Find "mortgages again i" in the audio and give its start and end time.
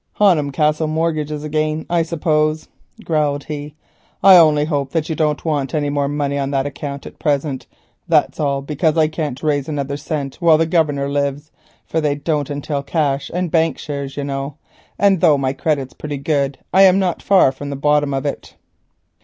0.87-2.01